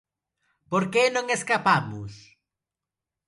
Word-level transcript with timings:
por 0.71 0.83
que 0.91 1.03
non 1.15 1.25
escapamos? 1.37 2.13